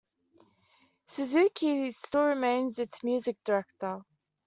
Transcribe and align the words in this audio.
Suzuki 1.05 1.91
still 1.91 2.23
remains 2.25 2.79
its 2.79 3.03
music 3.03 3.37
director. 3.45 4.01